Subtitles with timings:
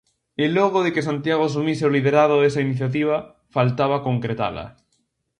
[0.43, 3.15] E logo de que Santiago asumise o liderado desa iniciativa,
[3.55, 4.65] faltaba concretala.